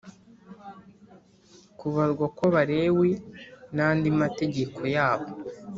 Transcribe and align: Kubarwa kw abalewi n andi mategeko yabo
Kubarwa 1.79 2.25
kw 2.35 2.41
abalewi 2.49 3.11
n 3.75 3.77
andi 3.87 4.09
mategeko 4.21 4.79
yabo 4.95 5.27